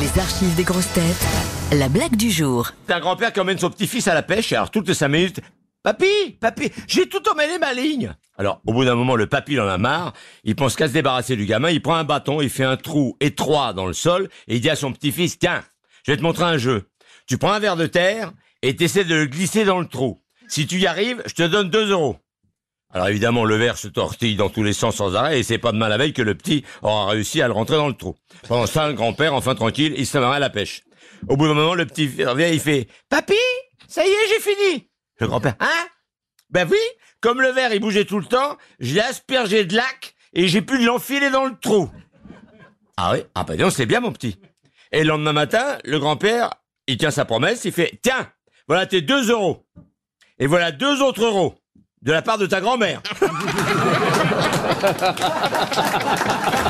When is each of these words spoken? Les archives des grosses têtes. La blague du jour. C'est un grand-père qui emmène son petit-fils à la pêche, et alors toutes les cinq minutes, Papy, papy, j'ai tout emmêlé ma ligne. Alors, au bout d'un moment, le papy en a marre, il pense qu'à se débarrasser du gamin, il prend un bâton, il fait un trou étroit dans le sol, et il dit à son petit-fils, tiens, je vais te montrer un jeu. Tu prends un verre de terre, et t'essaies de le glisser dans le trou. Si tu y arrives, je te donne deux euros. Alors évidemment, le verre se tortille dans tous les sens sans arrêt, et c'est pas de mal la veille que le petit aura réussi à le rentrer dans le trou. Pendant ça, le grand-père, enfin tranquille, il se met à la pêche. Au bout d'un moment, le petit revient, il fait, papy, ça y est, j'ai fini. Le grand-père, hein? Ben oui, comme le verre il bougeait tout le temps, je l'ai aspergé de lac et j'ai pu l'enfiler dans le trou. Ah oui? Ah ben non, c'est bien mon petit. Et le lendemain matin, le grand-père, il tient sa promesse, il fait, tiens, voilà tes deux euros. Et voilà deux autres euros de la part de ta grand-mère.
Les 0.00 0.18
archives 0.18 0.56
des 0.56 0.64
grosses 0.64 0.92
têtes. 0.92 1.24
La 1.72 1.88
blague 1.88 2.16
du 2.16 2.28
jour. 2.28 2.70
C'est 2.88 2.94
un 2.94 3.00
grand-père 3.00 3.32
qui 3.32 3.38
emmène 3.38 3.58
son 3.58 3.70
petit-fils 3.70 4.08
à 4.08 4.14
la 4.14 4.22
pêche, 4.22 4.50
et 4.50 4.56
alors 4.56 4.72
toutes 4.72 4.88
les 4.88 4.94
cinq 4.94 5.06
minutes, 5.06 5.40
Papy, 5.84 6.38
papy, 6.40 6.72
j'ai 6.88 7.08
tout 7.08 7.22
emmêlé 7.28 7.58
ma 7.58 7.74
ligne. 7.74 8.14
Alors, 8.36 8.60
au 8.66 8.72
bout 8.72 8.84
d'un 8.84 8.94
moment, 8.94 9.14
le 9.14 9.26
papy 9.26 9.60
en 9.60 9.68
a 9.68 9.78
marre, 9.78 10.14
il 10.42 10.56
pense 10.56 10.74
qu'à 10.74 10.88
se 10.88 10.94
débarrasser 10.94 11.36
du 11.36 11.44
gamin, 11.44 11.70
il 11.70 11.82
prend 11.82 11.94
un 11.94 12.04
bâton, 12.04 12.40
il 12.40 12.50
fait 12.50 12.64
un 12.64 12.76
trou 12.76 13.16
étroit 13.20 13.72
dans 13.72 13.86
le 13.86 13.92
sol, 13.92 14.30
et 14.48 14.56
il 14.56 14.60
dit 14.60 14.70
à 14.70 14.76
son 14.76 14.92
petit-fils, 14.92 15.38
tiens, 15.38 15.62
je 16.04 16.10
vais 16.10 16.16
te 16.16 16.22
montrer 16.22 16.44
un 16.44 16.58
jeu. 16.58 16.88
Tu 17.28 17.38
prends 17.38 17.52
un 17.52 17.60
verre 17.60 17.76
de 17.76 17.86
terre, 17.86 18.32
et 18.62 18.74
t'essaies 18.74 19.04
de 19.04 19.14
le 19.14 19.26
glisser 19.26 19.64
dans 19.64 19.78
le 19.78 19.86
trou. 19.86 20.22
Si 20.48 20.66
tu 20.66 20.78
y 20.78 20.86
arrives, 20.86 21.22
je 21.26 21.34
te 21.34 21.42
donne 21.42 21.70
deux 21.70 21.90
euros. 21.90 22.16
Alors 22.94 23.08
évidemment, 23.08 23.44
le 23.44 23.56
verre 23.56 23.76
se 23.76 23.88
tortille 23.88 24.36
dans 24.36 24.48
tous 24.48 24.62
les 24.62 24.72
sens 24.72 24.94
sans 24.94 25.16
arrêt, 25.16 25.40
et 25.40 25.42
c'est 25.42 25.58
pas 25.58 25.72
de 25.72 25.76
mal 25.76 25.90
la 25.90 25.98
veille 25.98 26.12
que 26.12 26.22
le 26.22 26.36
petit 26.36 26.64
aura 26.80 27.08
réussi 27.08 27.42
à 27.42 27.48
le 27.48 27.52
rentrer 27.52 27.74
dans 27.74 27.88
le 27.88 27.94
trou. 27.94 28.14
Pendant 28.46 28.66
ça, 28.66 28.86
le 28.86 28.94
grand-père, 28.94 29.34
enfin 29.34 29.56
tranquille, 29.56 29.94
il 29.98 30.06
se 30.06 30.16
met 30.16 30.24
à 30.24 30.38
la 30.38 30.48
pêche. 30.48 30.82
Au 31.28 31.36
bout 31.36 31.48
d'un 31.48 31.54
moment, 31.54 31.74
le 31.74 31.86
petit 31.86 32.06
revient, 32.24 32.50
il 32.52 32.60
fait, 32.60 32.86
papy, 33.08 33.34
ça 33.88 34.06
y 34.06 34.08
est, 34.08 34.28
j'ai 34.28 34.40
fini. 34.40 34.88
Le 35.18 35.26
grand-père, 35.26 35.56
hein? 35.58 35.86
Ben 36.50 36.68
oui, 36.70 36.78
comme 37.20 37.40
le 37.40 37.48
verre 37.48 37.74
il 37.74 37.80
bougeait 37.80 38.04
tout 38.04 38.20
le 38.20 38.26
temps, 38.26 38.56
je 38.78 38.94
l'ai 38.94 39.00
aspergé 39.00 39.64
de 39.64 39.74
lac 39.74 40.14
et 40.32 40.46
j'ai 40.46 40.62
pu 40.62 40.78
l'enfiler 40.78 41.30
dans 41.30 41.46
le 41.46 41.58
trou. 41.58 41.90
Ah 42.96 43.12
oui? 43.14 43.24
Ah 43.34 43.42
ben 43.42 43.58
non, 43.58 43.70
c'est 43.70 43.86
bien 43.86 43.98
mon 43.98 44.12
petit. 44.12 44.38
Et 44.92 45.02
le 45.02 45.08
lendemain 45.08 45.32
matin, 45.32 45.78
le 45.84 45.98
grand-père, 45.98 46.50
il 46.86 46.96
tient 46.96 47.10
sa 47.10 47.24
promesse, 47.24 47.64
il 47.64 47.72
fait, 47.72 47.98
tiens, 48.04 48.30
voilà 48.68 48.86
tes 48.86 49.00
deux 49.02 49.30
euros. 49.30 49.66
Et 50.38 50.46
voilà 50.46 50.70
deux 50.70 51.02
autres 51.02 51.24
euros 51.24 51.56
de 52.04 52.12
la 52.12 52.22
part 52.22 52.38
de 52.38 52.46
ta 52.46 52.60
grand-mère. 52.60 53.02